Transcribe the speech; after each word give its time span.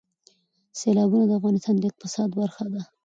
سیلابونه 0.79 1.25
د 1.27 1.31
افغانستان 1.39 1.75
د 1.79 1.83
اقتصاد 1.91 2.29
برخه 2.41 2.65
ده. 2.73 2.81